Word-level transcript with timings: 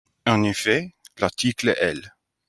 En 0.25 0.41
effet, 0.41 0.95
l’article 1.19 1.75
L. 1.79 2.11